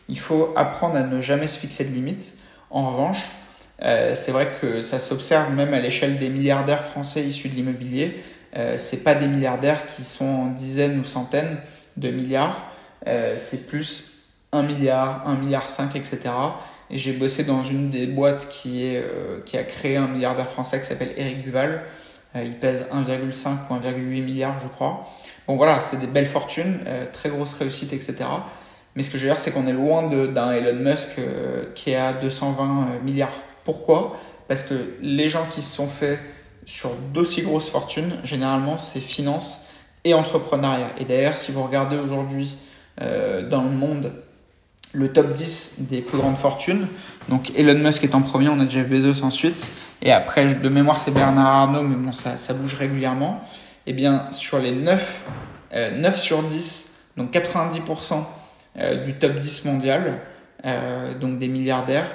il 0.07 0.19
faut 0.19 0.53
apprendre 0.55 0.95
à 0.95 1.03
ne 1.03 1.21
jamais 1.21 1.47
se 1.47 1.57
fixer 1.57 1.85
de 1.85 1.93
limites. 1.93 2.33
En 2.71 2.89
revanche, 2.89 3.19
euh, 3.83 4.13
c'est 4.15 4.31
vrai 4.31 4.49
que 4.59 4.81
ça 4.81 4.99
s'observe 4.99 5.53
même 5.53 5.73
à 5.73 5.79
l'échelle 5.79 6.17
des 6.17 6.29
milliardaires 6.29 6.83
français 6.83 7.21
issus 7.21 7.49
de 7.49 7.55
l'immobilier. 7.55 8.21
Euh, 8.57 8.75
c'est 8.77 9.03
pas 9.03 9.13
des 9.13 9.27
milliardaires 9.27 9.87
qui 9.87 10.03
sont 10.03 10.25
en 10.25 10.45
dizaines 10.47 10.99
ou 10.99 11.05
centaines 11.05 11.57
de 11.95 12.09
milliards. 12.09 12.71
Euh, 13.07 13.35
c'est 13.37 13.67
plus 13.67 14.09
1 14.51 14.63
milliard, 14.63 15.27
1 15.27 15.35
milliard 15.35 15.69
5, 15.69 15.95
etc. 15.95 16.19
Et 16.89 16.97
j'ai 16.97 17.13
bossé 17.13 17.43
dans 17.43 17.61
une 17.61 17.89
des 17.89 18.07
boîtes 18.07 18.49
qui, 18.49 18.85
est, 18.85 19.03
euh, 19.03 19.41
qui 19.45 19.57
a 19.57 19.63
créé 19.63 19.97
un 19.97 20.07
milliardaire 20.07 20.49
français 20.49 20.79
qui 20.79 20.87
s'appelle 20.87 21.13
Eric 21.17 21.41
Duval. 21.41 21.83
Euh, 22.35 22.43
il 22.43 22.55
pèse 22.55 22.85
1,5 22.91 23.49
ou 23.69 23.75
1,8 23.75 24.23
milliard, 24.23 24.59
je 24.61 24.67
crois. 24.67 25.07
Bon 25.49 25.55
voilà, 25.55 25.79
c'est 25.79 25.97
des 25.97 26.05
belles 26.05 26.27
fortunes, 26.27 26.77
euh, 26.85 27.07
très 27.11 27.29
grosses 27.29 27.53
réussites, 27.53 27.91
etc. 27.91 28.17
Mais 28.93 29.01
ce 29.01 29.09
que 29.09 29.17
je 29.17 29.23
veux 29.23 29.31
dire, 29.31 29.39
c'est 29.39 29.49
qu'on 29.49 29.65
est 29.65 29.73
loin 29.73 30.03
d'un 30.03 30.51
Elon 30.51 30.75
Musk 30.75 31.07
euh, 31.17 31.63
qui 31.73 31.89
est 31.89 31.95
à 31.95 32.13
220 32.13 32.63
euh, 32.63 33.03
milliards. 33.03 33.33
Pourquoi? 33.65 34.15
Parce 34.47 34.61
que 34.61 34.75
les 35.01 35.27
gens 35.27 35.47
qui 35.49 35.63
se 35.63 35.75
sont 35.75 35.87
faits 35.87 36.19
sur 36.67 36.91
d'aussi 37.15 37.41
grosses 37.41 37.71
fortunes, 37.71 38.13
généralement, 38.23 38.77
c'est 38.77 38.99
finance 38.99 39.65
et 40.03 40.13
entrepreneuriat. 40.13 40.91
Et 40.99 41.05
d'ailleurs, 41.05 41.35
si 41.35 41.51
vous 41.51 41.63
regardez 41.63 41.97
aujourd'hui 41.97 42.57
dans 42.99 43.63
le 43.63 43.69
monde 43.69 44.11
le 44.91 45.11
top 45.11 45.33
10 45.33 45.87
des 45.89 46.01
plus 46.01 46.17
grandes 46.19 46.37
fortunes, 46.37 46.87
donc 47.27 47.51
Elon 47.55 47.79
Musk 47.79 48.03
est 48.03 48.13
en 48.13 48.21
premier, 48.21 48.49
on 48.49 48.59
a 48.59 48.67
Jeff 48.67 48.87
Bezos 48.87 49.23
ensuite, 49.23 49.67
et 50.03 50.11
après, 50.11 50.53
de 50.53 50.69
mémoire, 50.69 50.99
c'est 50.99 51.11
Bernard 51.11 51.47
Arnault, 51.47 51.83
mais 51.83 51.95
bon, 51.95 52.11
ça, 52.11 52.37
ça 52.37 52.53
bouge 52.53 52.75
régulièrement 52.75 53.43
eh 53.89 53.93
bien, 53.93 54.31
sur 54.31 54.59
les 54.59 54.71
9, 54.71 55.23
9 55.73 55.73
euh, 55.73 56.13
sur 56.13 56.43
10, 56.43 56.93
donc 57.17 57.33
90% 57.33 58.23
euh, 58.77 59.03
du 59.03 59.15
top 59.15 59.33
10 59.39 59.65
mondial, 59.65 60.19
euh, 60.63 61.15
donc 61.15 61.39
des 61.39 61.47
milliardaires, 61.47 62.05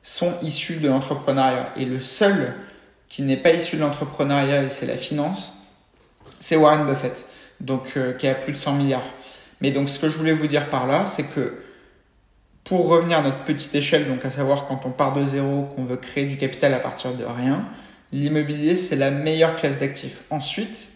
sont 0.00 0.32
issus 0.42 0.76
de 0.76 0.88
l'entrepreneuriat. 0.88 1.74
Et 1.76 1.84
le 1.84 2.00
seul 2.00 2.54
qui 3.10 3.20
n'est 3.20 3.36
pas 3.36 3.52
issu 3.52 3.76
de 3.76 3.82
l'entrepreneuriat, 3.82 4.62
et 4.62 4.70
c'est 4.70 4.86
la 4.86 4.96
finance, 4.96 5.58
c'est 6.38 6.56
Warren 6.56 6.86
Buffett, 6.86 7.26
donc 7.60 7.98
qui 8.18 8.26
a 8.26 8.34
plus 8.34 8.52
de 8.52 8.58
100 8.58 8.72
milliards. 8.72 9.04
Mais 9.60 9.72
donc 9.72 9.90
ce 9.90 9.98
que 9.98 10.08
je 10.08 10.16
voulais 10.16 10.32
vous 10.32 10.46
dire 10.46 10.70
par 10.70 10.86
là, 10.86 11.04
c'est 11.04 11.24
que 11.24 11.58
pour 12.64 12.88
revenir 12.88 13.18
à 13.18 13.22
notre 13.22 13.44
petite 13.44 13.74
échelle, 13.74 14.08
donc 14.08 14.24
à 14.24 14.30
savoir 14.30 14.66
quand 14.66 14.86
on 14.86 14.90
part 14.90 15.14
de 15.14 15.26
zéro, 15.26 15.64
qu'on 15.76 15.84
veut 15.84 15.98
créer 15.98 16.24
du 16.24 16.38
capital 16.38 16.72
à 16.72 16.78
partir 16.78 17.12
de 17.12 17.24
rien, 17.24 17.66
l'immobilier, 18.10 18.74
c'est 18.74 18.96
la 18.96 19.10
meilleure 19.10 19.56
classe 19.56 19.78
d'actifs. 19.78 20.22
Ensuite, 20.30 20.88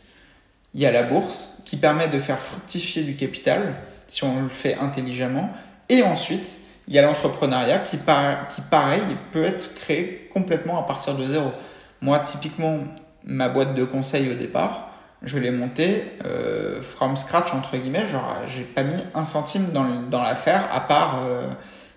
il 0.75 0.81
y 0.81 0.87
a 0.87 0.93
la 0.93 1.05
bourse 1.05 1.59
qui 1.65 1.77
permet 1.77 2.09
de 2.09 2.19
faire 2.19 2.39
fructifier 2.39 3.03
du 3.03 3.17
capital 3.17 3.75
si 4.07 4.25
on 4.25 4.43
le 4.43 4.49
fait 4.49 4.75
intelligemment. 4.75 5.51
Et 5.89 6.03
ensuite, 6.03 6.59
il 6.89 6.95
y 6.95 6.99
a 6.99 7.03
l'entrepreneuriat 7.03 7.79
qui, 7.79 7.97
qui, 7.97 8.61
pareil, 8.71 9.03
peut 9.33 9.45
être 9.45 9.75
créé 9.75 10.29
complètement 10.33 10.79
à 10.79 10.83
partir 10.83 11.15
de 11.15 11.25
zéro. 11.25 11.53
Moi, 12.01 12.19
typiquement, 12.19 12.81
ma 13.25 13.49
boîte 13.49 13.75
de 13.75 13.85
conseil 13.85 14.31
au 14.31 14.35
départ, 14.35 14.91
je 15.23 15.39
l'ai 15.39 15.51
montée 15.51 16.03
euh, 16.27 16.83
from 16.83 17.17
scratch, 17.17 17.55
entre 17.55 17.77
guillemets. 17.77 18.07
Genre, 18.09 18.37
j'ai 18.47 18.65
pas 18.65 18.83
mis 18.83 19.03
un 19.15 19.25
centime 19.25 19.71
dans, 19.73 20.03
dans 20.11 20.23
l'affaire, 20.23 20.69
à 20.73 20.81
part 20.81 21.23
euh, 21.25 21.49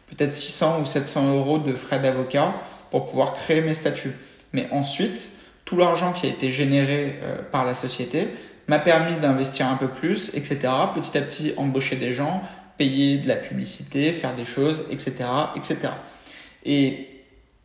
peut-être 0.07 0.31
600 0.31 0.81
ou 0.81 0.85
700 0.85 1.33
euros 1.33 1.57
de 1.57 1.73
frais 1.73 1.99
d'avocat 1.99 2.53
pour 2.89 3.09
pouvoir 3.09 3.33
créer 3.33 3.61
mes 3.61 3.73
statuts. 3.73 4.15
Mais 4.53 4.69
ensuite, 4.71 5.31
tout 5.65 5.75
l'argent 5.75 6.13
qui 6.13 6.27
a 6.27 6.29
été 6.29 6.51
généré 6.51 7.19
euh, 7.23 7.37
par 7.51 7.65
la 7.65 7.73
société 7.73 8.29
m'a 8.67 8.79
permis 8.79 9.15
d'investir 9.15 9.67
un 9.67 9.75
peu 9.75 9.87
plus, 9.87 10.29
etc. 10.35 10.59
Petit 10.93 11.17
à 11.17 11.21
petit, 11.21 11.53
embaucher 11.57 11.95
des 11.95 12.13
gens, 12.13 12.43
payer 12.77 13.17
de 13.17 13.27
la 13.27 13.35
publicité, 13.35 14.11
faire 14.11 14.35
des 14.35 14.45
choses, 14.45 14.85
etc., 14.91 15.15
etc. 15.55 15.77
Et 16.65 17.07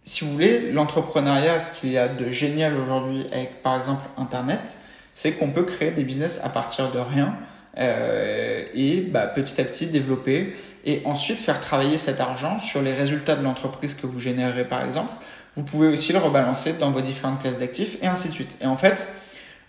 si 0.05 0.25
vous 0.25 0.33
voulez, 0.33 0.73
l'entrepreneuriat, 0.73 1.61
ce 1.61 1.79
qu'il 1.79 1.91
y 1.91 1.99
a 1.99 2.09
de 2.09 2.31
génial 2.31 2.77
aujourd'hui 2.77 3.27
avec, 3.33 3.63
par 3.63 3.77
exemple, 3.77 4.05
Internet, 4.17 4.79
c'est 5.13 5.33
qu'on 5.33 5.51
peut 5.51 5.65
créer 5.65 5.91
des 5.91 6.05
business 6.05 6.41
à 6.43 6.49
partir 6.49 6.91
de 6.91 6.99
rien 6.99 7.37
euh, 7.79 8.65
et 8.75 9.01
bah, 9.01 9.27
petit 9.27 9.61
à 9.61 9.65
petit 9.65 9.87
développer 9.87 10.55
et 10.85 11.03
ensuite 11.05 11.41
faire 11.41 11.61
travailler 11.61 11.99
cet 11.99 12.21
argent 12.21 12.59
sur 12.59 12.83
les 12.83 12.93
résultats 12.93 13.37
de 13.37 13.45
l'entreprise 13.45 13.95
que 13.95 14.07
vous 14.07 14.19
générerez, 14.19 14.65
par 14.65 14.85
exemple. 14.85 15.13
Vous 15.57 15.63
pouvez 15.63 15.89
aussi 15.89 16.13
le 16.13 16.19
rebalancer 16.19 16.75
dans 16.75 16.91
vos 16.91 17.01
différentes 17.01 17.41
classes 17.41 17.59
d'actifs 17.59 17.99
et 18.03 18.07
ainsi 18.07 18.29
de 18.29 18.35
suite. 18.35 18.57
Et 18.61 18.67
en 18.67 18.77
fait, 18.77 19.09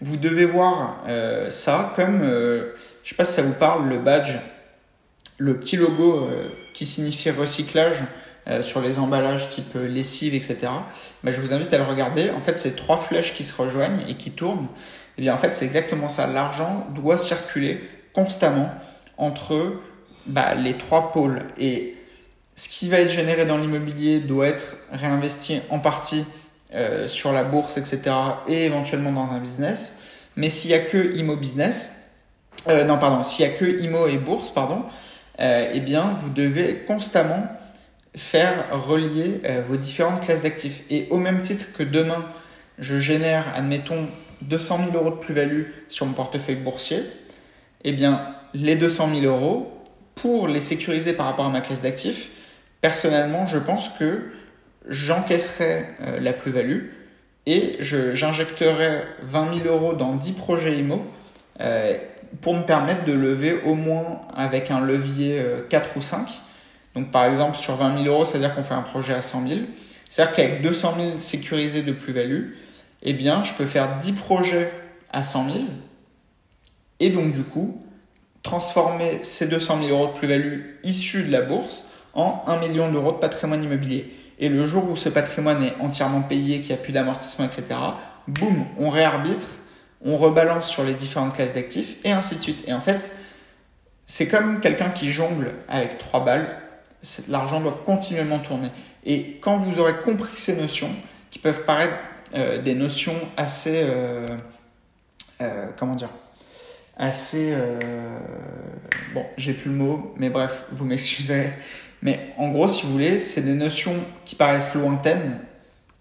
vous 0.02 0.18
devez 0.18 0.46
voir 0.46 1.04
euh, 1.08 1.50
ça 1.50 1.94
comme, 1.96 2.22
euh, 2.24 2.74
je 3.04 3.10
sais 3.10 3.16
pas 3.16 3.26
si 3.26 3.34
ça 3.34 3.42
vous 3.42 3.54
parle, 3.54 3.88
le 3.88 4.00
badge, 4.00 4.34
le 5.38 5.58
petit 5.58 5.78
logo 5.78 6.26
euh, 6.26 6.50
qui 6.74 6.86
signifie 6.86 7.30
recyclage 7.32 7.98
sur 8.62 8.82
les 8.82 9.00
emballages 9.00 9.50
type 9.52 9.76
lessive, 9.76 10.36
etc. 10.36 10.58
Bah, 11.24 11.32
je 11.32 11.40
vous 11.40 11.54
invite 11.54 11.74
à 11.74 11.78
le 11.78 11.86
regarder. 11.86 12.30
En 12.32 12.42
fait, 12.42 12.60
c'est 12.60 12.76
trois 12.76 12.98
flèches 12.98 13.34
qui 13.34 13.46
se 13.46 13.56
rejoignent 13.56 14.02
et 14.10 14.16
qui 14.16 14.32
tournent. 14.32 14.66
Et 14.66 15.20
eh 15.20 15.22
bien, 15.22 15.34
en 15.34 15.38
fait, 15.38 15.56
c'est 15.56 15.64
exactement 15.64 16.10
ça. 16.10 16.28
L'argent 16.28 16.86
doit 16.94 17.18
circuler 17.18 17.80
constamment 18.12 18.70
entre 19.18 19.80
bah, 20.26 20.56
les 20.56 20.78
trois 20.78 21.14
pôles. 21.14 21.44
Et 21.58 21.96
ce 22.56 22.68
qui 22.68 22.90
va 22.90 23.00
être 23.00 23.12
généré 23.12 23.46
dans 23.46 23.58
l'immobilier 23.58 24.20
doit 24.20 24.48
être 24.48 24.76
réinvesti 24.92 25.62
en 25.70 25.80
partie 25.80 26.26
euh, 26.74 27.08
sur 27.08 27.32
la 27.32 27.44
bourse, 27.44 27.78
etc. 27.78 28.02
et 28.48 28.66
éventuellement 28.66 29.12
dans 29.12 29.32
un 29.32 29.40
business. 29.40 29.96
Mais 30.36 30.50
s'il 30.50 30.72
n'y 30.72 30.76
a 30.76 30.80
que 30.80 31.16
IMO 31.16 31.36
business, 31.36 31.92
euh, 32.70 32.84
non 32.84 32.98
pardon, 32.98 33.24
s'il 33.24 33.46
a 33.46 33.50
que 33.50 33.66
IMO 33.84 34.08
et 34.08 34.18
bourse, 34.18 34.52
pardon, 34.52 34.84
euh, 35.40 35.70
eh 35.74 35.80
bien 35.80 36.18
vous 36.20 36.30
devez 36.30 36.80
constamment 36.88 37.48
faire 38.16 38.66
relier 38.72 39.42
vos 39.68 39.76
différentes 39.76 40.22
classes 40.22 40.44
d'actifs. 40.44 40.84
Et 40.92 41.08
au 41.10 41.18
même 41.18 41.42
titre 41.42 41.68
que 41.76 41.82
demain, 41.82 42.24
je 42.78 43.00
génère, 43.00 43.52
admettons, 43.56 44.08
200 44.42 44.80
000 44.92 44.98
euros 44.98 45.16
de 45.16 45.20
plus-value 45.20 45.64
sur 45.90 46.06
mon 46.06 46.14
portefeuille 46.14 46.58
boursier, 46.58 47.00
eh 47.84 47.92
bien 47.92 48.36
les 48.54 48.76
200 48.76 49.10
000 49.16 49.26
euros, 49.26 49.74
pour 50.16 50.48
les 50.48 50.60
sécuriser 50.60 51.14
par 51.14 51.26
rapport 51.26 51.46
à 51.46 51.50
ma 51.50 51.62
classe 51.62 51.82
d'actifs, 51.82 52.30
personnellement, 52.82 53.48
je 53.48 53.58
pense 53.58 53.90
que 53.90 54.32
j'encaisserai 54.88 55.86
euh, 56.02 56.20
la 56.20 56.34
plus-value 56.34 56.88
et 57.46 57.78
j'injecterai 57.80 59.04
20 59.22 59.64
000 59.64 59.68
euros 59.68 59.94
dans 59.94 60.14
10 60.14 60.34
projets 60.34 60.78
IMO 60.80 61.06
euh, 61.60 61.94
pour 62.42 62.56
me 62.56 62.64
permettre 62.64 63.06
de 63.06 63.14
lever 63.14 63.60
au 63.66 63.76
moins 63.76 64.22
avec 64.36 64.72
un 64.72 64.82
levier 64.82 65.44
4 65.70 65.86
euh, 65.86 66.00
ou 66.00 66.02
5. 66.02 66.28
Donc 66.96 67.12
par 67.12 67.26
exemple 67.26 67.58
sur 67.58 67.76
20 67.76 68.04
000 68.04 68.14
euros, 68.14 68.26
c'est-à-dire 68.26 68.56
qu'on 68.56 68.64
fait 68.64 68.74
un 68.74 68.82
projet 68.82 69.14
à 69.14 69.22
100 69.22 69.48
000. 69.48 69.62
C'est-à-dire 70.10 70.36
qu'avec 70.36 70.62
200 70.62 70.94
000 70.98 71.18
sécurisés 71.18 71.82
de 71.82 71.92
plus-value, 71.92 72.52
eh 73.02 73.18
je 73.18 73.54
peux 73.56 73.66
faire 73.66 73.98
10 73.98 74.14
projets 74.14 74.72
à 75.12 75.24
100 75.24 75.46
000 75.46 75.60
et 77.00 77.10
donc 77.10 77.34
du 77.34 77.44
coup 77.44 77.82
transformer 78.44 79.24
ces 79.24 79.48
200 79.48 79.80
000 79.88 79.90
euros 79.90 80.14
de 80.14 80.18
plus-value 80.18 80.62
issus 80.84 81.24
de 81.24 81.32
la 81.32 81.42
bourse 81.42 81.86
en 82.14 82.44
1 82.48 82.60
million 82.60 82.92
d'euros 82.92 83.12
de 83.12 83.18
patrimoine 83.18 83.64
immobilier. 83.64 84.14
Et 84.44 84.50
le 84.50 84.66
jour 84.66 84.90
où 84.90 84.98
ce 84.98 85.08
patrimoine 85.08 85.64
est 85.64 85.74
entièrement 85.80 86.22
payé, 86.22 86.60
qu'il 86.60 86.76
n'y 86.76 86.82
a 86.82 86.84
plus 86.84 86.92
d'amortissement, 86.92 87.46
etc., 87.46 87.64
boum, 88.28 88.66
on 88.78 88.90
réarbitre, 88.90 89.48
on 90.04 90.18
rebalance 90.18 90.68
sur 90.70 90.84
les 90.84 90.94
différentes 90.94 91.34
classes 91.34 91.54
d'actifs, 91.54 91.96
et 92.04 92.12
ainsi 92.12 92.36
de 92.36 92.42
suite. 92.42 92.66
Et 92.68 92.74
en 92.74 92.82
fait, 92.82 93.14
c'est 94.06 94.28
comme 94.28 94.60
quelqu'un 94.60 94.90
qui 94.90 95.14
jongle 95.14 95.54
avec 95.70 95.98
trois 95.98 96.26
balles, 96.26 96.58
l'argent 97.30 97.62
doit 97.62 97.82
continuellement 97.86 98.40
tourner. 98.40 98.68
Et 99.06 99.38
quand 99.40 99.60
vous 99.60 99.80
aurez 99.80 99.96
compris 100.04 100.36
ces 100.36 100.58
notions, 100.58 100.94
qui 101.32 101.40
peuvent 101.40 101.64
paraître 101.64 101.96
euh, 102.36 102.62
des 102.62 102.76
notions 102.76 103.16
assez... 103.38 103.80
Euh, 103.86 104.28
euh, 105.42 105.68
comment 105.78 105.96
dire 105.96 106.10
assez... 106.98 107.56
bon, 109.14 109.26
j'ai 109.38 109.54
plus 109.54 109.72
le 109.72 109.78
mot, 109.78 110.14
mais 110.18 110.30
bref, 110.30 110.66
vous 110.74 110.84
m'excuserez. 110.84 111.54
Mais 112.04 112.34
en 112.38 112.50
gros, 112.50 112.68
si 112.68 112.86
vous 112.86 112.92
voulez, 112.92 113.18
c'est 113.18 113.42
des 113.42 113.54
notions 113.54 113.96
qui 114.26 114.36
paraissent 114.36 114.76
lointaines, 114.76 115.40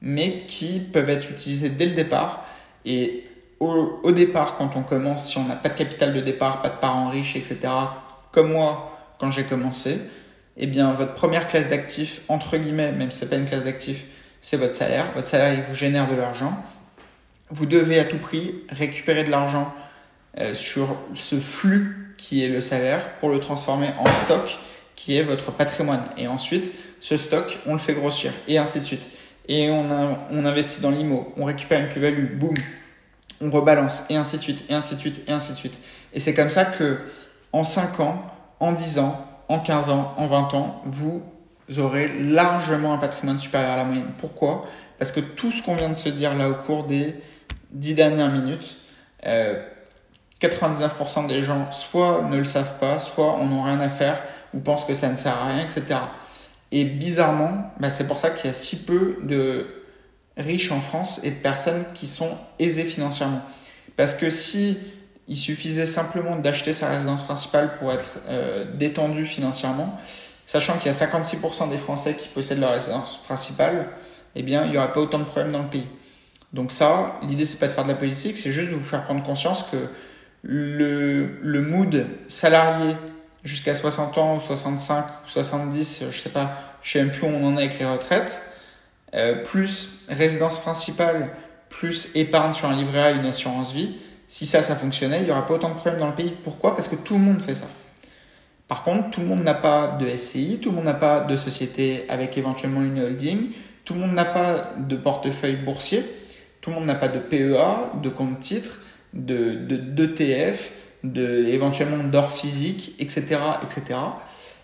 mais 0.00 0.42
qui 0.48 0.80
peuvent 0.80 1.08
être 1.08 1.30
utilisées 1.30 1.68
dès 1.68 1.86
le 1.86 1.94
départ. 1.94 2.44
Et 2.84 3.24
au, 3.60 4.10
départ, 4.10 4.56
quand 4.56 4.72
on 4.74 4.82
commence, 4.82 5.30
si 5.30 5.38
on 5.38 5.44
n'a 5.44 5.54
pas 5.54 5.68
de 5.68 5.76
capital 5.76 6.12
de 6.12 6.20
départ, 6.20 6.60
pas 6.60 6.70
de 6.70 6.78
parents 6.78 7.08
riches, 7.08 7.36
etc., 7.36 7.58
comme 8.32 8.50
moi, 8.50 8.88
quand 9.20 9.30
j'ai 9.30 9.44
commencé, 9.44 10.00
eh 10.56 10.66
bien, 10.66 10.92
votre 10.94 11.14
première 11.14 11.46
classe 11.46 11.68
d'actifs, 11.68 12.22
entre 12.26 12.56
guillemets, 12.56 12.90
même 12.90 13.12
si 13.12 13.20
ce 13.20 13.24
n'est 13.24 13.30
pas 13.30 13.36
une 13.36 13.46
classe 13.46 13.62
d'actifs, 13.62 14.02
c'est 14.40 14.56
votre 14.56 14.74
salaire. 14.74 15.12
Votre 15.14 15.28
salaire, 15.28 15.54
il 15.54 15.62
vous 15.62 15.74
génère 15.74 16.10
de 16.10 16.16
l'argent. 16.16 16.60
Vous 17.50 17.66
devez 17.66 18.00
à 18.00 18.04
tout 18.04 18.18
prix 18.18 18.56
récupérer 18.70 19.22
de 19.22 19.30
l'argent 19.30 19.72
euh, 20.38 20.52
sur 20.52 20.96
ce 21.14 21.36
flux 21.36 22.16
qui 22.18 22.42
est 22.42 22.48
le 22.48 22.60
salaire 22.60 23.18
pour 23.20 23.28
le 23.28 23.38
transformer 23.38 23.90
en 24.00 24.12
stock 24.12 24.58
qui 24.96 25.16
est 25.16 25.22
votre 25.22 25.52
patrimoine. 25.52 26.04
Et 26.16 26.28
ensuite, 26.28 26.74
ce 27.00 27.16
stock, 27.16 27.58
on 27.66 27.72
le 27.72 27.78
fait 27.78 27.94
grossir, 27.94 28.32
et 28.48 28.58
ainsi 28.58 28.80
de 28.80 28.84
suite. 28.84 29.10
Et 29.48 29.70
on, 29.70 30.16
on 30.30 30.44
investit 30.44 30.80
dans 30.80 30.90
l'IMO, 30.90 31.32
on 31.36 31.44
récupère 31.44 31.80
une 31.80 31.88
plus-value, 31.88 32.36
boum, 32.38 32.54
on 33.40 33.50
rebalance, 33.50 34.04
et 34.08 34.16
ainsi 34.16 34.36
de 34.36 34.42
suite, 34.42 34.64
et 34.68 34.74
ainsi 34.74 34.94
de 34.94 35.00
suite, 35.00 35.22
et 35.26 35.32
ainsi 35.32 35.52
de 35.52 35.56
suite. 35.56 35.78
Et 36.12 36.20
c'est 36.20 36.34
comme 36.34 36.50
ça 36.50 36.64
que, 36.64 36.98
en 37.52 37.64
5 37.64 38.00
ans, 38.00 38.26
en 38.60 38.72
10 38.72 38.98
ans, 39.00 39.26
en 39.48 39.58
15 39.58 39.90
ans, 39.90 40.14
en 40.16 40.26
20 40.26 40.54
ans, 40.54 40.82
vous 40.84 41.22
aurez 41.78 42.08
largement 42.20 42.94
un 42.94 42.98
patrimoine 42.98 43.38
supérieur 43.38 43.72
à 43.72 43.76
la 43.76 43.84
moyenne. 43.84 44.12
Pourquoi? 44.18 44.62
Parce 44.98 45.10
que 45.12 45.20
tout 45.20 45.50
ce 45.50 45.62
qu'on 45.62 45.74
vient 45.74 45.88
de 45.88 45.94
se 45.94 46.08
dire 46.08 46.34
là 46.34 46.48
au 46.48 46.54
cours 46.54 46.84
des 46.84 47.14
10 47.72 47.94
dernières 47.94 48.30
minutes, 48.30 48.76
euh, 49.26 49.60
99% 50.40 51.26
des 51.26 51.42
gens 51.42 51.70
soit 51.72 52.22
ne 52.30 52.36
le 52.36 52.44
savent 52.44 52.78
pas, 52.78 52.98
soit 52.98 53.36
on 53.36 53.46
n'ont 53.46 53.62
rien 53.62 53.80
à 53.80 53.88
faire, 53.88 54.22
ou 54.54 54.60
pensent 54.60 54.84
que 54.84 54.94
ça 54.94 55.08
ne 55.08 55.16
sert 55.16 55.36
à 55.36 55.48
rien, 55.48 55.64
etc. 55.64 55.84
Et 56.70 56.84
bizarrement, 56.84 57.70
bah 57.78 57.90
c'est 57.90 58.06
pour 58.06 58.18
ça 58.18 58.30
qu'il 58.30 58.46
y 58.46 58.50
a 58.50 58.54
si 58.54 58.84
peu 58.84 59.18
de 59.22 59.66
riches 60.36 60.72
en 60.72 60.80
France 60.80 61.20
et 61.22 61.30
de 61.30 61.36
personnes 61.36 61.84
qui 61.94 62.06
sont 62.06 62.30
aisées 62.58 62.84
financièrement. 62.84 63.42
Parce 63.96 64.14
que 64.14 64.30
si 64.30 64.78
il 65.28 65.36
suffisait 65.36 65.86
simplement 65.86 66.36
d'acheter 66.36 66.72
sa 66.72 66.88
résidence 66.88 67.22
principale 67.22 67.76
pour 67.78 67.92
être 67.92 68.18
euh, 68.28 68.64
détendu 68.74 69.26
financièrement, 69.26 69.98
sachant 70.46 70.78
qu'il 70.78 70.90
y 70.90 70.94
a 70.94 70.98
56% 70.98 71.70
des 71.70 71.78
Français 71.78 72.14
qui 72.14 72.28
possèdent 72.28 72.60
leur 72.60 72.72
résidence 72.72 73.22
principale, 73.24 73.88
eh 74.34 74.42
bien, 74.42 74.64
il 74.64 74.70
n'y 74.70 74.78
aurait 74.78 74.92
pas 74.92 75.00
autant 75.00 75.18
de 75.18 75.24
problèmes 75.24 75.52
dans 75.52 75.62
le 75.62 75.68
pays. 75.68 75.86
Donc 76.52 76.72
ça, 76.72 77.18
l'idée, 77.26 77.46
c'est 77.46 77.58
pas 77.58 77.68
de 77.68 77.72
faire 77.72 77.84
de 77.84 77.88
la 77.88 77.94
politique, 77.94 78.36
c'est 78.36 78.52
juste 78.52 78.70
de 78.70 78.74
vous 78.74 78.82
faire 78.82 79.04
prendre 79.04 79.22
conscience 79.22 79.64
que 79.64 79.76
le, 80.42 81.38
le 81.40 81.62
mood 81.62 82.06
salarié 82.28 82.94
jusqu'à 83.44 83.74
60 83.74 84.18
ans 84.18 84.36
ou 84.36 84.40
65 84.40 85.04
ou 85.04 85.28
70, 85.28 86.04
je 86.10 86.18
sais 86.18 86.28
pas, 86.28 86.54
je 86.82 86.92
sais 86.92 86.98
même 87.00 87.10
plus 87.10 87.26
où 87.26 87.30
on 87.30 87.46
en 87.46 87.56
est 87.56 87.64
avec 87.64 87.78
les 87.78 87.86
retraites, 87.86 88.42
euh, 89.14 89.42
plus 89.42 90.00
résidence 90.08 90.58
principale, 90.58 91.30
plus 91.68 92.10
épargne 92.14 92.52
sur 92.52 92.68
un 92.68 92.76
livret 92.76 93.00
A, 93.00 93.10
une 93.12 93.26
assurance 93.26 93.72
vie, 93.72 93.96
si 94.28 94.46
ça, 94.46 94.62
ça 94.62 94.76
fonctionnait, 94.76 95.18
il 95.20 95.24
n'y 95.24 95.30
aurait 95.30 95.46
pas 95.46 95.54
autant 95.54 95.70
de 95.70 95.74
problèmes 95.74 95.98
dans 95.98 96.08
le 96.08 96.14
pays. 96.14 96.32
Pourquoi? 96.42 96.74
Parce 96.74 96.88
que 96.88 96.96
tout 96.96 97.14
le 97.14 97.20
monde 97.20 97.42
fait 97.42 97.54
ça. 97.54 97.66
Par 98.68 98.84
contre, 98.84 99.10
tout 99.10 99.20
le 99.20 99.26
monde 99.26 99.42
n'a 99.42 99.52
pas 99.52 99.98
de 100.00 100.08
SCI, 100.16 100.58
tout 100.60 100.70
le 100.70 100.76
monde 100.76 100.86
n'a 100.86 100.94
pas 100.94 101.20
de 101.20 101.36
société 101.36 102.06
avec 102.08 102.38
éventuellement 102.38 102.82
une 102.82 103.00
holding, 103.00 103.50
tout 103.84 103.92
le 103.92 104.00
monde 104.00 104.14
n'a 104.14 104.24
pas 104.24 104.72
de 104.78 104.96
portefeuille 104.96 105.56
boursier, 105.56 106.02
tout 106.62 106.70
le 106.70 106.76
monde 106.76 106.86
n'a 106.86 106.94
pas 106.94 107.08
de 107.08 107.18
PEA, 107.18 107.92
de 108.02 108.08
compte 108.08 108.40
titre, 108.40 108.80
de 109.12 109.52
d'ETF, 109.54 110.72
de, 111.04 111.44
éventuellement 111.46 112.04
d'or 112.04 112.32
physique, 112.32 112.94
etc., 112.98 113.38
etc. 113.62 113.98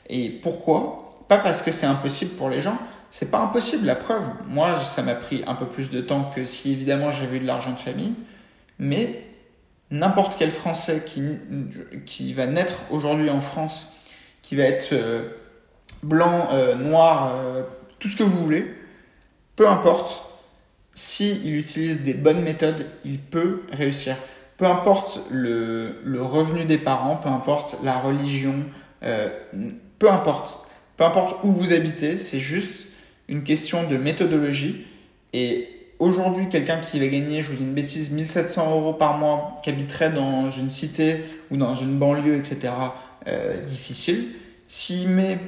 Et 0.08 0.30
pourquoi? 0.30 1.24
Pas 1.28 1.38
parce 1.38 1.62
que 1.62 1.70
c'est 1.70 1.86
impossible 1.86 2.32
pour 2.36 2.48
les 2.48 2.60
gens, 2.60 2.78
c'est 3.10 3.30
pas 3.30 3.40
impossible, 3.40 3.86
la 3.86 3.96
preuve. 3.96 4.22
Moi, 4.46 4.82
ça 4.82 5.02
m'a 5.02 5.14
pris 5.14 5.42
un 5.46 5.54
peu 5.54 5.66
plus 5.66 5.90
de 5.90 6.00
temps 6.00 6.30
que 6.34 6.44
si 6.44 6.72
évidemment 6.72 7.12
j'avais 7.12 7.38
eu 7.38 7.40
de 7.40 7.46
l'argent 7.46 7.72
de 7.72 7.78
famille, 7.78 8.14
mais 8.78 9.22
n'importe 9.90 10.36
quel 10.38 10.50
Français 10.50 11.02
qui, 11.06 11.22
qui 12.04 12.34
va 12.34 12.46
naître 12.46 12.82
aujourd'hui 12.90 13.30
en 13.30 13.40
France, 13.40 13.94
qui 14.42 14.56
va 14.56 14.64
être 14.64 14.92
euh, 14.92 15.28
blanc, 16.02 16.48
euh, 16.52 16.74
noir, 16.74 17.34
euh, 17.34 17.62
tout 17.98 18.08
ce 18.08 18.16
que 18.16 18.22
vous 18.22 18.42
voulez, 18.42 18.66
peu 19.56 19.68
importe, 19.68 20.24
s'il 20.94 21.56
utilise 21.56 22.02
des 22.02 22.14
bonnes 22.14 22.42
méthodes, 22.42 22.86
il 23.04 23.18
peut 23.18 23.62
réussir. 23.72 24.16
Peu 24.58 24.66
importe 24.66 25.20
le, 25.30 26.00
le 26.04 26.20
revenu 26.20 26.64
des 26.64 26.78
parents, 26.78 27.16
peu 27.16 27.30
importe 27.30 27.78
la 27.82 27.98
religion, 27.98 28.54
peu 29.00 30.10
importe. 30.10 30.60
Peu 30.96 31.04
importe 31.04 31.36
où 31.44 31.52
vous 31.52 31.72
habitez, 31.72 32.18
c'est 32.18 32.40
juste 32.40 32.86
une 33.28 33.44
question 33.44 33.86
de 33.88 33.96
méthodologie. 33.96 34.86
Et 35.32 35.68
aujourd'hui, 35.98 36.48
quelqu'un 36.48 36.78
qui 36.78 36.98
va 36.98 37.06
gagner, 37.06 37.40
je 37.40 37.50
vous 37.50 37.56
dis 37.56 37.62
une 37.62 37.74
bêtise, 37.74 38.10
1700 38.10 38.70
euros 38.72 38.92
par 38.94 39.18
mois, 39.18 39.60
qui 39.62 39.70
habiterait 39.70 40.10
dans 40.10 40.50
une 40.50 40.70
cité 40.70 41.18
ou 41.50 41.56
dans 41.56 41.74
une 41.74 41.98
banlieue, 41.98 42.36
etc., 42.36 42.72
euh, 43.26 43.60
difficile, 43.60 44.28
s'il 44.66 45.10
met 45.10 45.38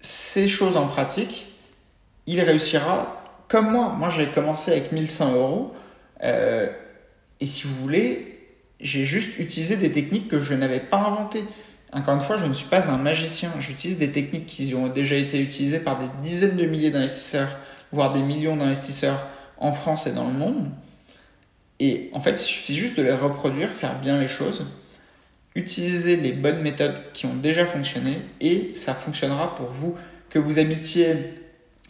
ces 0.00 0.48
choses 0.48 0.76
en 0.76 0.86
pratique, 0.86 1.48
il 2.26 2.40
réussira 2.40 3.22
comme 3.48 3.70
moi. 3.70 3.94
Moi, 3.96 4.08
j'ai 4.08 4.26
commencé 4.26 4.72
avec 4.72 4.92
1100 4.92 5.34
euros. 5.34 5.74
Euh, 6.22 6.68
et 7.44 7.46
si 7.46 7.64
vous 7.64 7.74
voulez, 7.74 8.38
j'ai 8.80 9.04
juste 9.04 9.38
utilisé 9.38 9.76
des 9.76 9.92
techniques 9.92 10.28
que 10.28 10.40
je 10.40 10.54
n'avais 10.54 10.80
pas 10.80 10.96
inventées. 10.96 11.44
Encore 11.92 12.14
une 12.14 12.22
fois, 12.22 12.38
je 12.38 12.46
ne 12.46 12.54
suis 12.54 12.68
pas 12.68 12.88
un 12.88 12.96
magicien. 12.96 13.50
J'utilise 13.60 13.98
des 13.98 14.10
techniques 14.10 14.46
qui 14.46 14.74
ont 14.74 14.88
déjà 14.88 15.16
été 15.16 15.38
utilisées 15.38 15.78
par 15.78 15.98
des 15.98 16.06
dizaines 16.22 16.56
de 16.56 16.64
milliers 16.64 16.90
d'investisseurs, 16.90 17.54
voire 17.92 18.14
des 18.14 18.22
millions 18.22 18.56
d'investisseurs 18.56 19.26
en 19.58 19.74
France 19.74 20.06
et 20.06 20.12
dans 20.12 20.26
le 20.26 20.32
monde. 20.32 20.70
Et 21.80 22.08
en 22.14 22.22
fait, 22.22 22.30
il 22.30 22.38
suffit 22.38 22.78
juste 22.78 22.96
de 22.96 23.02
les 23.02 23.12
reproduire, 23.12 23.68
faire 23.68 24.00
bien 24.00 24.18
les 24.18 24.26
choses, 24.26 24.64
utiliser 25.54 26.16
les 26.16 26.32
bonnes 26.32 26.62
méthodes 26.62 26.98
qui 27.12 27.26
ont 27.26 27.34
déjà 27.34 27.66
fonctionné 27.66 28.22
et 28.40 28.72
ça 28.72 28.94
fonctionnera 28.94 29.54
pour 29.54 29.68
vous. 29.68 29.94
Que 30.30 30.38
vous 30.38 30.58
habitiez 30.58 31.14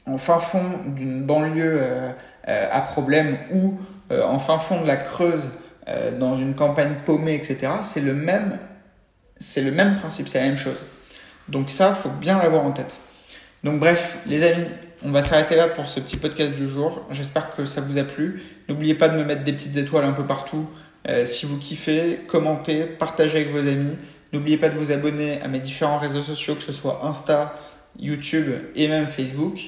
en 0.04 0.18
fin 0.18 0.40
fond 0.40 0.80
d'une 0.88 1.22
banlieue 1.22 1.78
euh, 1.80 2.10
euh, 2.48 2.68
à 2.72 2.80
problème 2.80 3.38
ou 3.52 3.78
euh, 4.10 4.22
en 4.24 4.38
fin 4.38 4.58
fond 4.58 4.80
de 4.80 4.86
la 4.86 4.96
Creuse 4.96 5.50
dans 6.18 6.34
une 6.34 6.54
campagne 6.54 6.94
paumée, 7.04 7.34
etc., 7.34 7.70
c'est 7.82 8.00
le 8.00 8.14
même 8.14 8.58
c'est 9.38 9.96
principe, 9.98 10.28
c'est 10.28 10.40
la 10.40 10.46
même 10.46 10.56
chose. 10.56 10.78
Donc 11.48 11.70
ça, 11.70 11.94
faut 11.94 12.08
bien 12.08 12.38
l'avoir 12.38 12.64
en 12.64 12.72
tête. 12.72 13.00
Donc 13.62 13.80
bref, 13.80 14.18
les 14.26 14.42
amis, 14.42 14.66
on 15.04 15.10
va 15.10 15.22
s'arrêter 15.22 15.56
là 15.56 15.68
pour 15.68 15.86
ce 15.86 16.00
petit 16.00 16.16
podcast 16.16 16.54
du 16.54 16.68
jour. 16.68 17.06
J'espère 17.10 17.54
que 17.54 17.66
ça 17.66 17.80
vous 17.80 17.98
a 17.98 18.04
plu. 18.04 18.42
N'oubliez 18.68 18.94
pas 18.94 19.08
de 19.08 19.18
me 19.18 19.24
mettre 19.24 19.44
des 19.44 19.52
petites 19.52 19.76
étoiles 19.76 20.04
un 20.04 20.12
peu 20.12 20.24
partout. 20.24 20.66
Euh, 21.08 21.24
si 21.24 21.44
vous 21.44 21.58
kiffez, 21.58 22.20
commentez, 22.26 22.84
partagez 22.84 23.38
avec 23.38 23.50
vos 23.50 23.66
amis. 23.68 23.96
N'oubliez 24.32 24.56
pas 24.56 24.70
de 24.70 24.76
vous 24.76 24.90
abonner 24.90 25.40
à 25.42 25.48
mes 25.48 25.60
différents 25.60 25.98
réseaux 25.98 26.22
sociaux, 26.22 26.54
que 26.54 26.62
ce 26.62 26.72
soit 26.72 27.00
Insta, 27.04 27.54
YouTube 27.98 28.50
et 28.74 28.88
même 28.88 29.08
Facebook. 29.08 29.60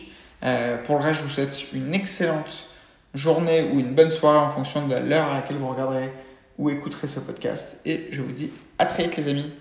Euh, 0.43 0.79
pour 0.85 0.97
le 0.97 1.03
reste, 1.03 1.19
je 1.21 1.25
vous 1.25 1.29
souhaite 1.29 1.67
une 1.75 1.95
excellente 1.95 2.69
journée 3.17 3.71
ou 3.73 3.81
une 3.81 3.95
bonne 3.95 4.11
soirée 4.11 4.39
en 4.39 4.51
fonction 4.51 4.87
de 4.87 4.95
l'heure 4.95 5.29
à 5.29 5.35
laquelle 5.37 5.59
vous 5.59 5.69
regarderez 5.69 6.11
ou 6.59 6.71
écouterez 6.71 7.07
ce 7.07 7.21
podcast. 7.21 7.79
Et 7.85 8.09
je 8.11 8.23
vous 8.23 8.33
dis 8.33 8.51
à 8.79 8.87
très 8.87 9.05
vite 9.05 9.17
les 9.17 9.29
amis. 9.29 9.53